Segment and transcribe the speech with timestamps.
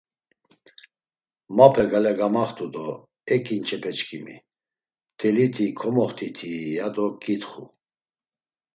[1.57, 2.87] Mapa gale gamaxtu do,
[3.33, 7.63] E ǩinçepe çkimi, mteliti komoxtitii ya do ǩitxu.